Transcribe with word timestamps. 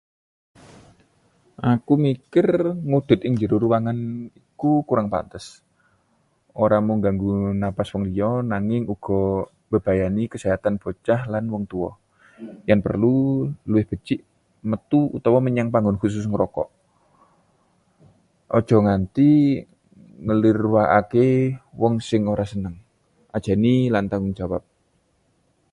Aku 1.73 1.93
mikir 2.05 2.47
ngudud 2.89 3.19
ing 3.23 3.33
njero 3.35 3.55
ruangan 3.65 3.99
iku 4.41 4.71
kurang 4.87 5.07
pantes. 5.13 5.45
Ora 6.63 6.77
mung 6.85 6.97
ngganggu 6.99 7.31
napas 7.61 7.87
wong 7.93 8.03
liya, 8.09 8.29
nanging 8.51 8.83
uga 8.93 9.19
mbebayani 9.67 10.23
kesehatan 10.33 10.73
bocah 10.81 11.21
lan 11.31 11.45
wong 11.53 11.63
tuwa. 11.71 11.91
Yen 12.67 12.79
perlu, 12.85 13.15
luwih 13.69 13.85
becik 13.89 14.19
metu 14.69 14.99
utawa 15.17 15.39
menyang 15.43 15.69
panggon 15.73 15.99
khusus 16.01 16.25
ngrokok. 16.27 16.69
Aja 18.57 18.75
nganti 18.85 19.29
nglirwakake 20.25 21.27
wong 21.81 21.93
sing 22.09 22.21
ora 22.33 22.45
seneng; 22.53 22.75
ajeni 23.35 23.75
lan 23.93 24.05
tanggung 24.11 24.33
jawab. 24.39 24.63